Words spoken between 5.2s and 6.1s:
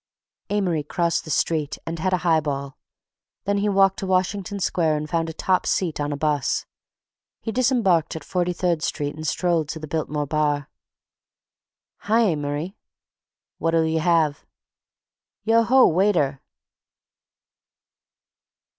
a top seat